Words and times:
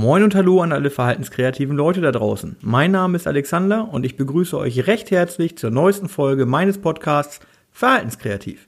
Moin 0.00 0.22
und 0.22 0.34
Hallo 0.34 0.62
an 0.62 0.72
alle 0.72 0.88
verhaltenskreativen 0.88 1.76
Leute 1.76 2.00
da 2.00 2.10
draußen. 2.10 2.56
Mein 2.62 2.90
Name 2.90 3.16
ist 3.16 3.26
Alexander 3.26 3.92
und 3.92 4.06
ich 4.06 4.16
begrüße 4.16 4.56
euch 4.56 4.86
recht 4.86 5.10
herzlich 5.10 5.58
zur 5.58 5.70
neuesten 5.70 6.08
Folge 6.08 6.46
meines 6.46 6.78
Podcasts 6.78 7.38
Verhaltenskreativ. 7.70 8.66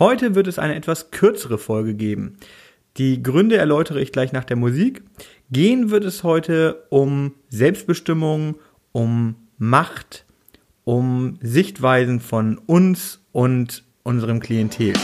Heute 0.00 0.34
wird 0.34 0.48
es 0.48 0.58
eine 0.58 0.74
etwas 0.74 1.12
kürzere 1.12 1.58
Folge 1.58 1.94
geben. 1.94 2.38
Die 2.96 3.22
Gründe 3.22 3.58
erläutere 3.58 4.00
ich 4.00 4.10
gleich 4.10 4.32
nach 4.32 4.42
der 4.42 4.56
Musik. 4.56 5.04
Gehen 5.52 5.90
wird 5.92 6.02
es 6.02 6.24
heute 6.24 6.82
um 6.90 7.34
Selbstbestimmung, 7.48 8.56
um 8.90 9.36
Macht, 9.58 10.24
um 10.82 11.38
Sichtweisen 11.42 12.18
von 12.18 12.58
uns 12.58 13.20
und 13.30 13.84
unserem 14.02 14.40
Klientel. 14.40 14.94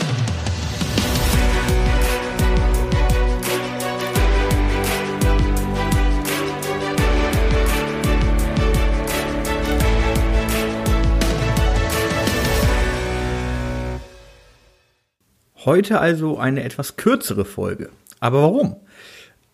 Heute 15.65 15.99
also 15.99 16.37
eine 16.37 16.63
etwas 16.63 16.97
kürzere 16.97 17.45
Folge. 17.45 17.89
Aber 18.19 18.41
warum? 18.41 18.75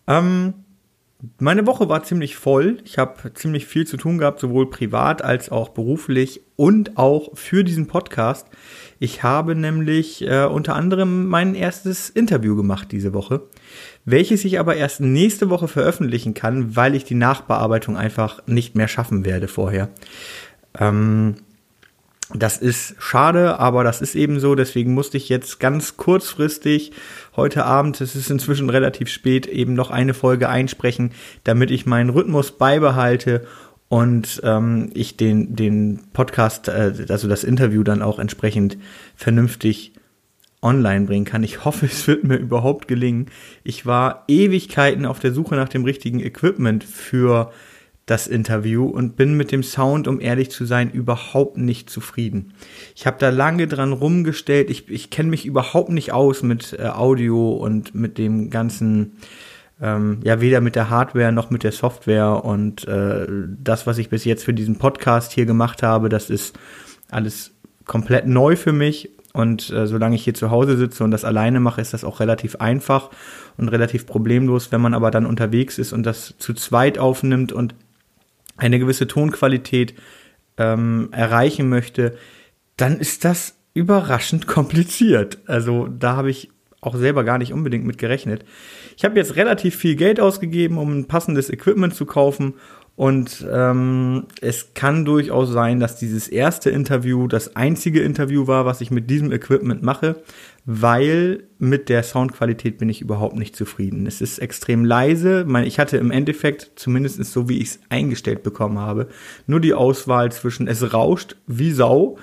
Ähm, 0.06 0.54
meine 1.38 1.66
Woche 1.66 1.88
war 1.88 2.02
ziemlich 2.02 2.36
voll. 2.36 2.78
Ich 2.84 2.98
habe 2.98 3.32
ziemlich 3.34 3.66
viel 3.66 3.86
zu 3.86 3.96
tun 3.96 4.18
gehabt, 4.18 4.40
sowohl 4.40 4.70
privat 4.70 5.22
als 5.22 5.50
auch 5.50 5.68
beruflich 5.68 6.40
und 6.56 6.96
auch 6.96 7.36
für 7.36 7.62
diesen 7.62 7.86
Podcast. 7.86 8.48
Ich 8.98 9.22
habe 9.22 9.54
nämlich 9.54 10.26
äh, 10.26 10.46
unter 10.46 10.74
anderem 10.74 11.26
mein 11.26 11.54
erstes 11.54 12.10
Interview 12.10 12.56
gemacht 12.56 12.90
diese 12.90 13.12
Woche, 13.12 13.42
welches 14.04 14.44
ich 14.44 14.58
aber 14.58 14.76
erst 14.76 15.00
nächste 15.00 15.50
Woche 15.50 15.68
veröffentlichen 15.68 16.34
kann, 16.34 16.74
weil 16.74 16.94
ich 16.94 17.04
die 17.04 17.14
Nachbearbeitung 17.14 17.96
einfach 17.96 18.46
nicht 18.46 18.74
mehr 18.74 18.88
schaffen 18.88 19.24
werde 19.24 19.46
vorher. 19.46 19.90
Ähm, 20.78 21.36
das 22.34 22.58
ist 22.58 22.94
schade, 22.98 23.58
aber 23.58 23.82
das 23.82 24.00
ist 24.00 24.14
eben 24.14 24.38
so. 24.38 24.54
Deswegen 24.54 24.94
musste 24.94 25.16
ich 25.16 25.28
jetzt 25.28 25.58
ganz 25.58 25.96
kurzfristig 25.96 26.92
heute 27.34 27.64
Abend, 27.64 28.00
es 28.00 28.14
ist 28.14 28.30
inzwischen 28.30 28.70
relativ 28.70 29.08
spät, 29.08 29.46
eben 29.46 29.74
noch 29.74 29.90
eine 29.90 30.14
Folge 30.14 30.48
einsprechen, 30.48 31.12
damit 31.44 31.70
ich 31.70 31.86
meinen 31.86 32.10
Rhythmus 32.10 32.52
beibehalte 32.52 33.46
und 33.88 34.40
ähm, 34.44 34.90
ich 34.94 35.16
den, 35.16 35.56
den 35.56 36.00
Podcast, 36.12 36.68
äh, 36.68 37.06
also 37.08 37.26
das 37.26 37.42
Interview 37.42 37.82
dann 37.82 38.02
auch 38.02 38.20
entsprechend 38.20 38.78
vernünftig 39.16 39.94
online 40.62 41.06
bringen 41.06 41.24
kann. 41.24 41.42
Ich 41.42 41.64
hoffe, 41.64 41.86
es 41.90 42.06
wird 42.06 42.22
mir 42.22 42.36
überhaupt 42.36 42.86
gelingen. 42.86 43.26
Ich 43.64 43.86
war 43.86 44.24
Ewigkeiten 44.28 45.04
auf 45.06 45.18
der 45.18 45.32
Suche 45.32 45.56
nach 45.56 45.68
dem 45.68 45.84
richtigen 45.84 46.20
Equipment 46.20 46.84
für 46.84 47.50
das 48.10 48.26
Interview 48.26 48.86
und 48.86 49.14
bin 49.14 49.36
mit 49.36 49.52
dem 49.52 49.62
Sound, 49.62 50.08
um 50.08 50.20
ehrlich 50.20 50.50
zu 50.50 50.64
sein, 50.64 50.90
überhaupt 50.90 51.56
nicht 51.56 51.88
zufrieden. 51.88 52.54
Ich 52.96 53.06
habe 53.06 53.18
da 53.20 53.30
lange 53.30 53.68
dran 53.68 53.92
rumgestellt. 53.92 54.68
Ich, 54.68 54.88
ich 54.88 55.10
kenne 55.10 55.30
mich 55.30 55.46
überhaupt 55.46 55.90
nicht 55.90 56.12
aus 56.12 56.42
mit 56.42 56.76
äh, 56.76 56.88
Audio 56.88 57.52
und 57.52 57.94
mit 57.94 58.18
dem 58.18 58.50
ganzen, 58.50 59.12
ähm, 59.80 60.18
ja, 60.24 60.40
weder 60.40 60.60
mit 60.60 60.74
der 60.74 60.90
Hardware 60.90 61.30
noch 61.30 61.50
mit 61.50 61.62
der 61.62 61.70
Software. 61.70 62.44
Und 62.44 62.86
äh, 62.88 63.28
das, 63.62 63.86
was 63.86 63.96
ich 63.98 64.08
bis 64.08 64.24
jetzt 64.24 64.44
für 64.44 64.54
diesen 64.54 64.76
Podcast 64.76 65.30
hier 65.30 65.46
gemacht 65.46 65.84
habe, 65.84 66.08
das 66.08 66.30
ist 66.30 66.58
alles 67.12 67.52
komplett 67.84 68.26
neu 68.26 68.56
für 68.56 68.72
mich. 68.72 69.10
Und 69.32 69.70
äh, 69.70 69.86
solange 69.86 70.16
ich 70.16 70.24
hier 70.24 70.34
zu 70.34 70.50
Hause 70.50 70.76
sitze 70.76 71.04
und 71.04 71.12
das 71.12 71.24
alleine 71.24 71.60
mache, 71.60 71.80
ist 71.80 71.94
das 71.94 72.02
auch 72.02 72.18
relativ 72.18 72.56
einfach 72.56 73.10
und 73.56 73.68
relativ 73.68 74.04
problemlos. 74.04 74.72
Wenn 74.72 74.80
man 74.80 74.94
aber 74.94 75.12
dann 75.12 75.26
unterwegs 75.26 75.78
ist 75.78 75.92
und 75.92 76.02
das 76.02 76.34
zu 76.38 76.54
zweit 76.54 76.98
aufnimmt 76.98 77.52
und 77.52 77.76
eine 78.60 78.78
gewisse 78.78 79.06
Tonqualität 79.06 79.94
ähm, 80.58 81.08
erreichen 81.12 81.68
möchte, 81.68 82.16
dann 82.76 82.98
ist 82.98 83.24
das 83.24 83.56
überraschend 83.74 84.46
kompliziert. 84.46 85.38
Also 85.46 85.88
da 85.88 86.16
habe 86.16 86.30
ich 86.30 86.50
auch 86.82 86.94
selber 86.96 87.24
gar 87.24 87.38
nicht 87.38 87.52
unbedingt 87.52 87.84
mit 87.84 87.98
gerechnet. 87.98 88.44
Ich 88.96 89.04
habe 89.04 89.16
jetzt 89.16 89.36
relativ 89.36 89.76
viel 89.76 89.96
Geld 89.96 90.20
ausgegeben, 90.20 90.78
um 90.78 90.98
ein 90.98 91.06
passendes 91.06 91.50
Equipment 91.50 91.94
zu 91.94 92.06
kaufen 92.06 92.54
und 93.00 93.46
ähm, 93.50 94.26
es 94.42 94.74
kann 94.74 95.06
durchaus 95.06 95.48
sein, 95.48 95.80
dass 95.80 95.96
dieses 95.96 96.28
erste 96.28 96.68
Interview 96.68 97.28
das 97.28 97.56
einzige 97.56 98.02
Interview 98.02 98.46
war, 98.46 98.66
was 98.66 98.82
ich 98.82 98.90
mit 98.90 99.08
diesem 99.08 99.32
Equipment 99.32 99.82
mache, 99.82 100.16
weil 100.66 101.44
mit 101.58 101.88
der 101.88 102.02
Soundqualität 102.02 102.76
bin 102.76 102.90
ich 102.90 103.00
überhaupt 103.00 103.36
nicht 103.36 103.56
zufrieden. 103.56 104.06
Es 104.06 104.20
ist 104.20 104.38
extrem 104.38 104.84
leise. 104.84 105.46
Ich 105.64 105.78
hatte 105.78 105.96
im 105.96 106.10
Endeffekt, 106.10 106.72
zumindest 106.76 107.24
so 107.24 107.48
wie 107.48 107.60
ich 107.60 107.68
es 107.68 107.80
eingestellt 107.88 108.42
bekommen 108.42 108.78
habe, 108.78 109.08
nur 109.46 109.60
die 109.60 109.72
Auswahl 109.72 110.30
zwischen 110.30 110.68
es 110.68 110.92
rauscht 110.92 111.36
wie 111.46 111.72
Sau 111.72 112.18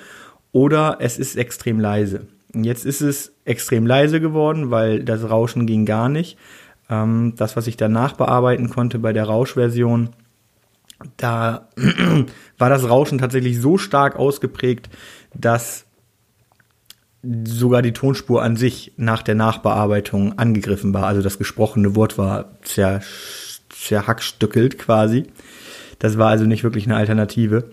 oder 0.52 0.98
es 1.00 1.18
ist 1.18 1.34
extrem 1.34 1.80
leise. 1.80 2.28
Jetzt 2.54 2.86
ist 2.86 3.00
es 3.00 3.32
extrem 3.44 3.84
leise 3.84 4.20
geworden, 4.20 4.70
weil 4.70 5.02
das 5.02 5.28
Rauschen 5.28 5.66
ging 5.66 5.86
gar 5.86 6.08
nicht. 6.08 6.38
Ähm, 6.88 7.32
das, 7.36 7.56
was 7.56 7.66
ich 7.66 7.76
danach 7.76 8.12
bearbeiten 8.12 8.70
konnte 8.70 9.00
bei 9.00 9.12
der 9.12 9.24
Rauschversion, 9.24 10.10
da 11.16 11.68
war 12.58 12.68
das 12.68 12.88
Rauschen 12.88 13.18
tatsächlich 13.18 13.60
so 13.60 13.78
stark 13.78 14.16
ausgeprägt, 14.16 14.88
dass 15.34 15.84
sogar 17.22 17.82
die 17.82 17.92
Tonspur 17.92 18.42
an 18.42 18.56
sich 18.56 18.92
nach 18.96 19.22
der 19.22 19.34
Nachbearbeitung 19.34 20.38
angegriffen 20.38 20.94
war. 20.94 21.06
Also 21.06 21.22
das 21.22 21.38
gesprochene 21.38 21.96
Wort 21.96 22.16
war 22.16 22.58
zer, 22.62 23.00
zerhackstückelt 23.68 24.78
quasi. 24.78 25.24
Das 25.98 26.16
war 26.16 26.28
also 26.28 26.44
nicht 26.44 26.62
wirklich 26.62 26.86
eine 26.86 26.96
Alternative. 26.96 27.70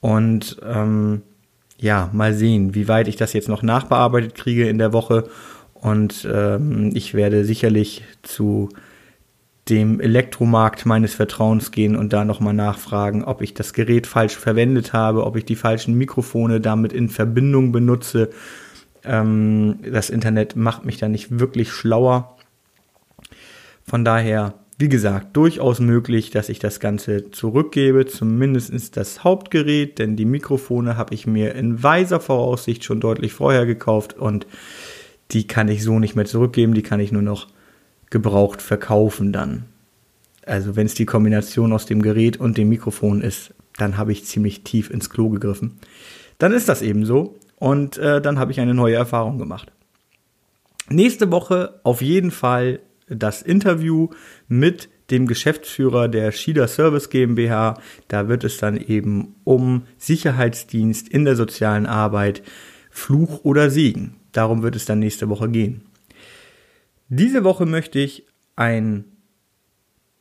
Und 0.00 0.56
ähm, 0.64 1.22
ja, 1.78 2.10
mal 2.12 2.34
sehen, 2.34 2.74
wie 2.74 2.88
weit 2.88 3.08
ich 3.08 3.16
das 3.16 3.32
jetzt 3.32 3.48
noch 3.48 3.62
nachbearbeitet 3.62 4.34
kriege 4.34 4.68
in 4.68 4.78
der 4.78 4.92
Woche. 4.92 5.28
Und 5.74 6.26
ähm, 6.30 6.90
ich 6.94 7.14
werde 7.14 7.44
sicherlich 7.44 8.02
zu 8.22 8.70
dem 9.70 10.00
Elektromarkt 10.00 10.84
meines 10.84 11.14
Vertrauens 11.14 11.70
gehen 11.70 11.94
und 11.94 12.12
da 12.12 12.24
nochmal 12.24 12.54
nachfragen, 12.54 13.24
ob 13.24 13.40
ich 13.40 13.54
das 13.54 13.72
Gerät 13.72 14.06
falsch 14.06 14.36
verwendet 14.36 14.92
habe, 14.92 15.24
ob 15.24 15.36
ich 15.36 15.44
die 15.44 15.56
falschen 15.56 15.94
Mikrofone 15.94 16.60
damit 16.60 16.92
in 16.92 17.08
Verbindung 17.08 17.70
benutze. 17.70 18.30
Ähm, 19.04 19.78
das 19.90 20.10
Internet 20.10 20.56
macht 20.56 20.84
mich 20.84 20.98
da 20.98 21.08
nicht 21.08 21.38
wirklich 21.38 21.70
schlauer. 21.70 22.36
Von 23.84 24.04
daher, 24.04 24.54
wie 24.76 24.88
gesagt, 24.88 25.36
durchaus 25.36 25.78
möglich, 25.78 26.30
dass 26.30 26.48
ich 26.48 26.58
das 26.58 26.80
Ganze 26.80 27.30
zurückgebe, 27.30 28.06
zumindest 28.06 28.96
das 28.96 29.22
Hauptgerät, 29.22 29.98
denn 29.98 30.16
die 30.16 30.24
Mikrofone 30.24 30.96
habe 30.96 31.14
ich 31.14 31.26
mir 31.26 31.54
in 31.54 31.82
weiser 31.82 32.18
Voraussicht 32.18 32.84
schon 32.84 33.00
deutlich 33.00 33.32
vorher 33.32 33.66
gekauft 33.66 34.14
und 34.18 34.46
die 35.30 35.46
kann 35.46 35.68
ich 35.68 35.84
so 35.84 35.98
nicht 36.00 36.16
mehr 36.16 36.24
zurückgeben, 36.24 36.74
die 36.74 36.82
kann 36.82 36.98
ich 36.98 37.12
nur 37.12 37.22
noch 37.22 37.46
gebraucht 38.10 38.60
verkaufen 38.60 39.32
dann. 39.32 39.64
Also 40.44 40.76
wenn 40.76 40.86
es 40.86 40.94
die 40.94 41.06
Kombination 41.06 41.72
aus 41.72 41.86
dem 41.86 42.02
Gerät 42.02 42.38
und 42.38 42.58
dem 42.58 42.68
Mikrofon 42.68 43.22
ist, 43.22 43.54
dann 43.76 43.96
habe 43.96 44.12
ich 44.12 44.24
ziemlich 44.24 44.62
tief 44.62 44.90
ins 44.90 45.10
Klo 45.10 45.28
gegriffen. 45.28 45.78
Dann 46.38 46.52
ist 46.52 46.68
das 46.68 46.82
eben 46.82 47.04
so 47.04 47.36
und 47.56 47.98
äh, 47.98 48.20
dann 48.20 48.38
habe 48.38 48.52
ich 48.52 48.60
eine 48.60 48.74
neue 48.74 48.96
Erfahrung 48.96 49.38
gemacht. 49.38 49.72
Nächste 50.88 51.30
Woche 51.30 51.80
auf 51.84 52.02
jeden 52.02 52.32
Fall 52.32 52.80
das 53.08 53.42
Interview 53.42 54.08
mit 54.48 54.88
dem 55.10 55.26
Geschäftsführer 55.26 56.08
der 56.08 56.32
Schieder 56.32 56.68
Service 56.68 57.10
GmbH. 57.10 57.74
Da 58.08 58.28
wird 58.28 58.44
es 58.44 58.56
dann 58.56 58.76
eben 58.76 59.36
um 59.44 59.82
Sicherheitsdienst 59.98 61.08
in 61.08 61.24
der 61.24 61.36
sozialen 61.36 61.86
Arbeit, 61.86 62.42
Fluch 62.90 63.44
oder 63.44 63.70
Segen. 63.70 64.16
Darum 64.32 64.62
wird 64.62 64.76
es 64.76 64.84
dann 64.84 65.00
nächste 65.00 65.28
Woche 65.28 65.48
gehen. 65.48 65.82
Diese 67.12 67.42
Woche 67.42 67.66
möchte 67.66 67.98
ich 67.98 68.24
einen 68.54 69.04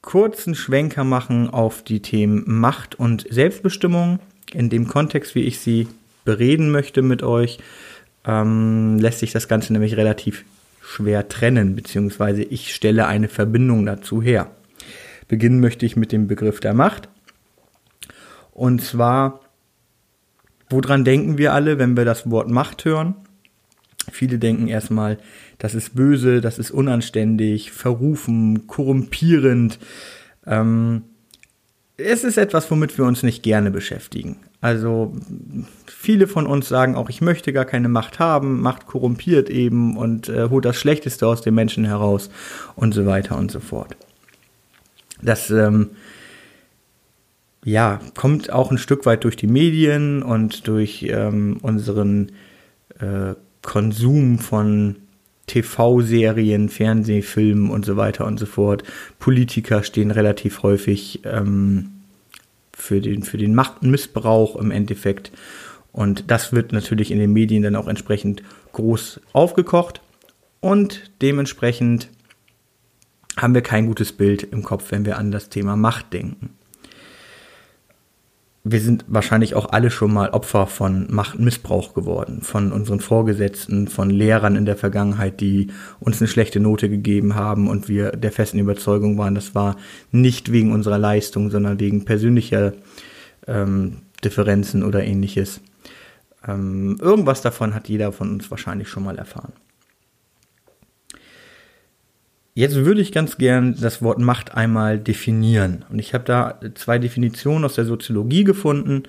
kurzen 0.02 0.56
Schwenker 0.56 1.04
machen 1.04 1.48
auf 1.48 1.84
die 1.84 2.02
Themen 2.02 2.44
Macht 2.48 2.96
und 2.96 3.28
Selbstbestimmung. 3.30 4.18
In 4.54 4.72
dem 4.72 4.88
Kontext, 4.88 5.36
wie 5.36 5.44
ich 5.44 5.60
sie 5.60 5.88
bereden 6.26 6.72
möchte 6.72 7.04
mit 7.04 7.22
euch, 7.22 7.60
ähm, 8.26 8.98
lässt 8.98 9.20
sich 9.20 9.32
das 9.32 9.48
Ganze 9.48 9.72
nämlich 9.72 9.98
relativ 9.98 10.46
schwer 10.82 11.30
trennen, 11.30 11.76
beziehungsweise 11.76 12.42
ich 12.42 12.74
stelle 12.74 13.06
eine 13.06 13.28
Verbindung 13.28 13.86
dazu 13.86 14.24
her. 14.24 14.50
Beginnen 15.28 15.60
möchte 15.60 15.86
ich 15.86 15.96
mit 15.96 16.12
dem 16.12 16.26
Begriff 16.26 16.60
der 16.60 16.74
Macht. 16.74 17.08
Und 18.50 18.82
zwar, 18.82 19.42
woran 20.72 21.06
denken 21.06 21.38
wir 21.38 21.54
alle, 21.54 21.78
wenn 21.78 21.96
wir 21.96 22.06
das 22.06 22.32
Wort 22.32 22.50
Macht 22.50 22.84
hören? 22.84 23.14
Viele 24.12 24.40
denken 24.40 24.68
erstmal, 24.68 25.18
das 25.58 25.76
ist 25.76 25.96
böse, 25.96 26.42
das 26.42 26.60
ist 26.60 26.72
unanständig, 26.72 27.72
verrufen, 27.72 28.68
korrumpierend. 28.68 29.80
Ähm, 30.46 31.04
es 31.98 32.24
ist 32.24 32.38
etwas, 32.38 32.72
womit 32.72 32.98
wir 32.98 33.06
uns 33.06 33.24
nicht 33.24 33.44
gerne 33.44 33.72
beschäftigen. 33.72 34.38
Also 34.62 35.14
viele 35.86 36.28
von 36.28 36.48
uns 36.48 36.68
sagen 36.68 36.96
auch, 36.96 37.10
ich 37.10 37.22
möchte 37.22 37.54
gar 37.54 37.66
keine 37.66 37.90
Macht 37.90 38.20
haben, 38.20 38.62
Macht 38.62 38.88
korrumpiert 38.88 39.50
eben 39.50 39.98
und 39.98 40.30
äh, 40.30 40.50
holt 40.50 40.66
das 40.66 40.78
Schlechteste 40.78 41.28
aus 41.28 41.42
den 41.42 41.56
Menschen 41.56 41.86
heraus 41.86 42.30
und 42.76 42.94
so 42.94 43.06
weiter 43.06 43.38
und 43.38 43.52
so 43.52 43.60
fort. 43.60 43.96
Das 45.22 45.50
ähm, 45.50 45.92
ja, 47.64 48.00
kommt 48.16 48.52
auch 48.52 48.72
ein 48.72 48.78
Stück 48.78 49.06
weit 49.06 49.24
durch 49.24 49.36
die 49.36 49.48
Medien 49.48 50.24
und 50.24 50.68
durch 50.68 51.04
ähm, 51.10 51.58
unseren 51.62 52.32
äh, 53.00 53.36
Konsum 53.62 54.40
von 54.40 54.98
TV-Serien, 55.48 56.70
Fernsehfilmen 56.70 57.70
und 57.70 57.86
so 57.86 57.98
weiter 57.98 58.26
und 58.26 58.40
so 58.40 58.46
fort. 58.46 58.84
Politiker 59.18 59.84
stehen 59.84 60.12
relativ 60.12 60.64
häufig 60.64 61.22
ähm, 61.26 61.92
für, 62.72 63.02
den, 63.02 63.24
für 63.24 63.38
den 63.38 63.56
Machtmissbrauch 63.56 64.56
im 64.56 64.72
Endeffekt. 64.72 65.32
Und 65.92 66.30
das 66.30 66.54
wird 66.54 66.72
natürlich 66.72 67.12
in 67.12 67.20
den 67.20 67.34
Medien 67.34 67.64
dann 67.64 67.76
auch 67.76 67.88
entsprechend 67.88 68.44
groß 68.74 69.22
aufgekocht. 69.34 70.02
Und 70.60 71.12
dementsprechend 71.22 72.10
haben 73.38 73.56
wir 73.56 73.62
kein 73.62 73.88
gutes 73.88 74.12
Bild 74.12 74.44
im 74.44 74.64
Kopf, 74.64 74.92
wenn 74.92 75.06
wir 75.06 75.18
an 75.18 75.32
das 75.32 75.50
Thema 75.50 75.76
Macht 75.76 76.14
denken 76.14 76.59
wir 78.64 78.82
sind 78.82 79.06
wahrscheinlich 79.08 79.56
auch 79.56 79.72
alle 79.72 79.90
schon 79.90 80.14
mal 80.14 80.30
Opfer 80.30 80.68
von 80.68 81.08
Machtmissbrauch 81.10 81.94
geworden, 81.94 82.42
von 82.42 82.72
unseren 82.72 83.00
Vorgesetzten, 83.00 83.88
von 83.88 84.10
Lehrern 84.10 84.56
in 84.56 84.66
der 84.66 84.76
Vergangenheit, 84.76 85.40
die 85.40 85.68
uns 86.00 86.20
eine 86.20 86.28
schlechte 86.28 86.60
Note 86.60 86.90
gegeben 86.90 87.36
haben 87.36 87.70
und 87.70 87.88
wir 87.88 88.12
der 88.12 88.32
festen 88.32 88.60
Überzeugung 88.60 89.18
waren, 89.18 89.36
das 89.36 89.56
war 89.56 89.78
nicht 90.12 90.52
wegen 90.52 90.74
unserer 90.74 90.98
Leistung, 90.98 91.50
sondern 91.50 91.80
wegen 91.80 92.04
persönlicher 92.04 92.74
ähm, 93.48 93.98
Differenzen 94.24 94.84
oder 94.84 95.04
ähnliches. 95.04 95.62
Ähm, 96.46 96.98
irgendwas 97.00 97.42
davon 97.42 97.74
hat 97.74 97.88
jeder 97.88 98.12
von 98.12 98.30
uns 98.30 98.52
wahrscheinlich 98.52 98.90
schon 98.90 99.04
mal 99.04 99.18
erfahren. 99.18 99.54
Jetzt 102.60 102.76
würde 102.76 103.00
ich 103.00 103.14
ganz 103.14 103.38
gern 103.38 103.78
das 103.80 104.02
Wort 104.02 104.20
Macht 104.20 104.54
einmal 104.54 105.00
definieren. 105.00 105.86
Und 105.88 105.98
ich 105.98 106.14
habe 106.14 106.26
da 106.26 106.60
zwei 106.76 107.00
Definitionen 107.00 107.64
aus 107.64 107.76
der 107.76 107.86
Soziologie 107.86 108.44
gefunden. 108.44 109.04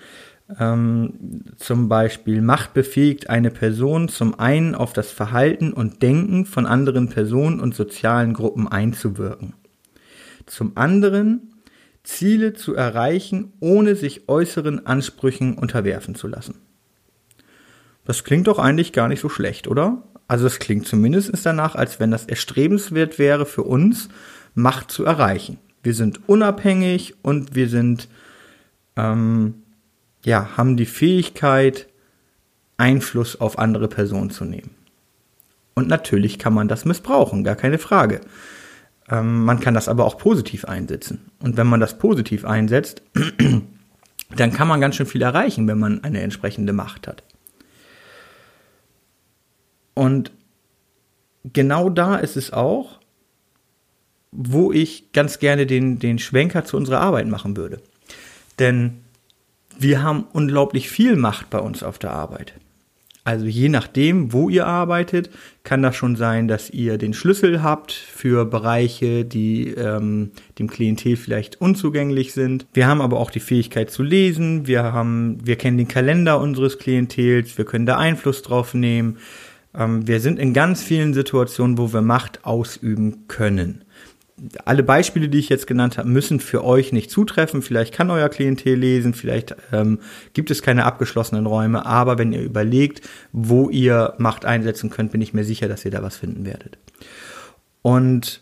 Ähm, 0.60 1.42
zum 1.56 1.88
Beispiel 1.88 2.42
Macht 2.42 2.74
befähigt 2.74 3.28
eine 3.28 3.50
Person 3.50 4.08
zum 4.08 4.38
einen 4.38 4.76
auf 4.76 4.92
das 4.92 5.10
Verhalten 5.10 5.72
und 5.72 6.00
Denken 6.00 6.46
von 6.46 6.64
anderen 6.64 7.08
Personen 7.08 7.58
und 7.58 7.74
sozialen 7.74 8.34
Gruppen 8.34 8.68
einzuwirken. 8.68 9.54
Zum 10.46 10.76
anderen 10.76 11.54
Ziele 12.04 12.52
zu 12.52 12.76
erreichen, 12.76 13.52
ohne 13.58 13.96
sich 13.96 14.28
äußeren 14.28 14.86
Ansprüchen 14.86 15.58
unterwerfen 15.58 16.14
zu 16.14 16.28
lassen. 16.28 16.60
Das 18.04 18.22
klingt 18.22 18.46
doch 18.46 18.60
eigentlich 18.60 18.92
gar 18.92 19.08
nicht 19.08 19.20
so 19.20 19.28
schlecht, 19.28 19.66
oder? 19.66 20.04
Also 20.30 20.46
es 20.46 20.60
klingt 20.60 20.86
zumindest 20.86 21.44
danach, 21.44 21.74
als 21.74 21.98
wenn 21.98 22.12
das 22.12 22.24
erstrebenswert 22.24 23.18
wäre 23.18 23.46
für 23.46 23.64
uns, 23.64 24.08
Macht 24.54 24.92
zu 24.92 25.04
erreichen. 25.04 25.58
Wir 25.82 25.92
sind 25.92 26.28
unabhängig 26.28 27.16
und 27.22 27.56
wir 27.56 27.68
sind, 27.68 28.08
ähm, 28.94 29.54
ja, 30.24 30.56
haben 30.56 30.76
die 30.76 30.86
Fähigkeit, 30.86 31.88
Einfluss 32.76 33.40
auf 33.40 33.58
andere 33.58 33.88
Personen 33.88 34.30
zu 34.30 34.44
nehmen. 34.44 34.70
Und 35.74 35.88
natürlich 35.88 36.38
kann 36.38 36.54
man 36.54 36.68
das 36.68 36.84
missbrauchen, 36.84 37.42
gar 37.42 37.56
keine 37.56 37.78
Frage. 37.78 38.20
Ähm, 39.08 39.44
man 39.44 39.58
kann 39.58 39.74
das 39.74 39.88
aber 39.88 40.04
auch 40.04 40.16
positiv 40.16 40.64
einsetzen. 40.64 41.22
Und 41.40 41.56
wenn 41.56 41.66
man 41.66 41.80
das 41.80 41.98
positiv 41.98 42.44
einsetzt, 42.44 43.02
dann 44.36 44.52
kann 44.52 44.68
man 44.68 44.80
ganz 44.80 44.94
schön 44.94 45.06
viel 45.06 45.22
erreichen, 45.22 45.66
wenn 45.66 45.80
man 45.80 46.04
eine 46.04 46.20
entsprechende 46.20 46.72
Macht 46.72 47.08
hat. 47.08 47.24
Und 50.00 50.32
genau 51.52 51.90
da 51.90 52.16
ist 52.16 52.38
es 52.38 52.54
auch, 52.54 53.00
wo 54.32 54.72
ich 54.72 55.12
ganz 55.12 55.38
gerne 55.38 55.66
den, 55.66 55.98
den 55.98 56.18
Schwenker 56.18 56.64
zu 56.64 56.78
unserer 56.78 57.02
Arbeit 57.02 57.26
machen 57.26 57.54
würde. 57.54 57.82
Denn 58.58 59.02
wir 59.78 60.02
haben 60.02 60.24
unglaublich 60.32 60.88
viel 60.88 61.16
Macht 61.16 61.50
bei 61.50 61.58
uns 61.58 61.82
auf 61.82 61.98
der 61.98 62.12
Arbeit. 62.12 62.54
Also 63.24 63.44
je 63.44 63.68
nachdem, 63.68 64.32
wo 64.32 64.48
ihr 64.48 64.66
arbeitet, 64.66 65.28
kann 65.64 65.82
das 65.82 65.96
schon 65.96 66.16
sein, 66.16 66.48
dass 66.48 66.70
ihr 66.70 66.96
den 66.96 67.12
Schlüssel 67.12 67.62
habt 67.62 67.92
für 67.92 68.46
Bereiche, 68.46 69.26
die 69.26 69.68
ähm, 69.68 70.30
dem 70.58 70.70
Klientel 70.70 71.16
vielleicht 71.16 71.60
unzugänglich 71.60 72.32
sind. 72.32 72.66
Wir 72.72 72.86
haben 72.86 73.02
aber 73.02 73.20
auch 73.20 73.30
die 73.30 73.40
Fähigkeit 73.40 73.90
zu 73.90 74.02
lesen. 74.02 74.66
Wir 74.66 74.94
haben, 74.94 75.36
wir 75.44 75.56
kennen 75.56 75.76
den 75.76 75.88
Kalender 75.88 76.40
unseres 76.40 76.78
Klientels. 76.78 77.58
Wir 77.58 77.66
können 77.66 77.84
da 77.84 77.98
Einfluss 77.98 78.40
drauf 78.40 78.72
nehmen. 78.72 79.18
Ähm, 79.74 80.06
wir 80.06 80.20
sind 80.20 80.38
in 80.38 80.52
ganz 80.52 80.82
vielen 80.82 81.14
Situationen, 81.14 81.78
wo 81.78 81.92
wir 81.92 82.02
Macht 82.02 82.44
ausüben 82.44 83.28
können. 83.28 83.84
Alle 84.64 84.82
Beispiele, 84.82 85.28
die 85.28 85.38
ich 85.38 85.50
jetzt 85.50 85.66
genannt 85.66 85.98
habe, 85.98 86.08
müssen 86.08 86.40
für 86.40 86.64
euch 86.64 86.92
nicht 86.92 87.10
zutreffen. 87.10 87.60
Vielleicht 87.60 87.92
kann 87.92 88.10
euer 88.10 88.30
Klientel 88.30 88.74
lesen, 88.74 89.12
vielleicht 89.12 89.54
ähm, 89.70 89.98
gibt 90.32 90.50
es 90.50 90.62
keine 90.62 90.86
abgeschlossenen 90.86 91.44
Räume, 91.44 91.84
aber 91.84 92.16
wenn 92.16 92.32
ihr 92.32 92.42
überlegt, 92.42 93.06
wo 93.32 93.68
ihr 93.68 94.14
Macht 94.16 94.46
einsetzen 94.46 94.88
könnt, 94.88 95.12
bin 95.12 95.20
ich 95.20 95.34
mir 95.34 95.44
sicher, 95.44 95.68
dass 95.68 95.84
ihr 95.84 95.90
da 95.90 96.02
was 96.02 96.16
finden 96.16 96.46
werdet. 96.46 96.78
Und 97.82 98.40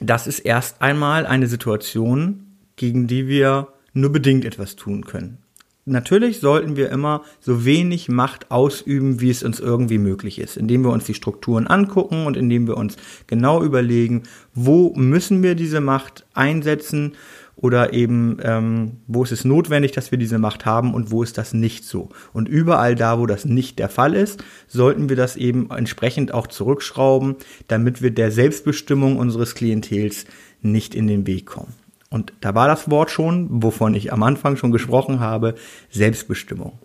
das 0.00 0.26
ist 0.26 0.40
erst 0.40 0.82
einmal 0.82 1.24
eine 1.24 1.46
Situation, 1.46 2.58
gegen 2.76 3.06
die 3.06 3.26
wir 3.26 3.68
nur 3.94 4.12
bedingt 4.12 4.44
etwas 4.44 4.76
tun 4.76 5.04
können 5.04 5.43
natürlich 5.84 6.40
sollten 6.40 6.76
wir 6.76 6.90
immer 6.90 7.22
so 7.40 7.64
wenig 7.64 8.08
Macht 8.08 8.50
ausüben, 8.50 9.20
wie 9.20 9.30
es 9.30 9.42
uns 9.42 9.60
irgendwie 9.60 9.98
möglich 9.98 10.38
ist, 10.38 10.56
indem 10.56 10.82
wir 10.84 10.90
uns 10.90 11.04
die 11.04 11.14
Strukturen 11.14 11.66
angucken 11.66 12.26
und 12.26 12.36
indem 12.36 12.66
wir 12.66 12.76
uns 12.76 12.96
genau 13.26 13.62
überlegen, 13.62 14.22
wo 14.54 14.92
müssen 14.94 15.42
wir 15.42 15.54
diese 15.54 15.80
Macht 15.80 16.26
einsetzen 16.34 17.12
oder 17.56 17.92
eben 17.92 18.38
ähm, 18.42 18.98
wo 19.06 19.22
ist 19.22 19.32
es 19.32 19.44
notwendig, 19.44 19.92
dass 19.92 20.10
wir 20.10 20.18
diese 20.18 20.38
Macht 20.38 20.66
haben 20.66 20.92
und 20.92 21.10
wo 21.10 21.22
ist 21.22 21.38
das 21.38 21.54
nicht 21.54 21.84
so. 21.84 22.08
Und 22.32 22.48
überall 22.48 22.94
da, 22.94 23.18
wo 23.18 23.26
das 23.26 23.44
nicht 23.44 23.78
der 23.78 23.88
Fall 23.88 24.14
ist, 24.14 24.42
sollten 24.66 25.08
wir 25.08 25.16
das 25.16 25.36
eben 25.36 25.70
entsprechend 25.70 26.34
auch 26.34 26.46
zurückschrauben, 26.46 27.36
damit 27.68 28.02
wir 28.02 28.10
der 28.10 28.30
Selbstbestimmung 28.32 29.18
unseres 29.18 29.54
Klientels 29.54 30.26
nicht 30.62 30.94
in 30.94 31.06
den 31.06 31.26
Weg 31.26 31.46
kommen. 31.46 31.83
Und 32.14 32.32
da 32.40 32.54
war 32.54 32.68
das 32.68 32.88
Wort 32.88 33.10
schon, 33.10 33.48
wovon 33.50 33.92
ich 33.92 34.12
am 34.12 34.22
Anfang 34.22 34.56
schon 34.56 34.70
gesprochen 34.70 35.18
habe, 35.18 35.56
Selbstbestimmung. 35.90 36.78